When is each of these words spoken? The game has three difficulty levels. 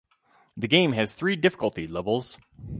The 0.57 0.67
game 0.67 0.93
has 0.93 1.13
three 1.13 1.35
difficulty 1.35 1.85
levels. 1.85 2.39